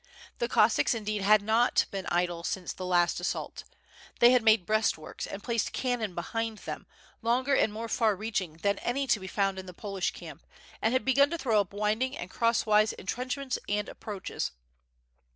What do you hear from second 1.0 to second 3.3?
deed had not been idle since the last